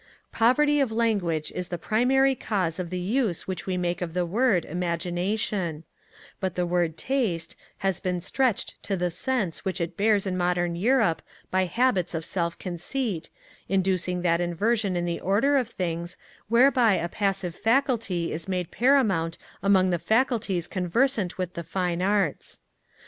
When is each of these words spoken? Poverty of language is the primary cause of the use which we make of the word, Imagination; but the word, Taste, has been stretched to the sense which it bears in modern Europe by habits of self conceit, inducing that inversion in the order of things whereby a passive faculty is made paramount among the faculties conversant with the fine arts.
Poverty 0.31 0.79
of 0.79 0.91
language 0.91 1.51
is 1.51 1.67
the 1.67 1.77
primary 1.77 2.33
cause 2.33 2.79
of 2.79 2.89
the 2.89 2.97
use 2.97 3.45
which 3.47 3.67
we 3.67 3.77
make 3.77 4.01
of 4.01 4.15
the 4.15 4.25
word, 4.25 4.65
Imagination; 4.65 5.83
but 6.39 6.55
the 6.55 6.65
word, 6.65 6.97
Taste, 6.97 7.55
has 7.85 7.99
been 7.99 8.19
stretched 8.19 8.81
to 8.81 8.97
the 8.97 9.11
sense 9.11 9.63
which 9.63 9.79
it 9.79 9.95
bears 9.95 10.25
in 10.25 10.35
modern 10.35 10.75
Europe 10.75 11.21
by 11.51 11.65
habits 11.65 12.15
of 12.15 12.25
self 12.25 12.57
conceit, 12.57 13.29
inducing 13.69 14.23
that 14.23 14.41
inversion 14.41 14.95
in 14.95 15.05
the 15.05 15.19
order 15.21 15.55
of 15.55 15.67
things 15.69 16.17
whereby 16.47 16.95
a 16.95 17.07
passive 17.07 17.53
faculty 17.53 18.31
is 18.33 18.47
made 18.47 18.71
paramount 18.71 19.37
among 19.61 19.91
the 19.91 19.99
faculties 19.99 20.67
conversant 20.67 21.37
with 21.37 21.53
the 21.53 21.63
fine 21.63 22.01
arts. 22.01 22.59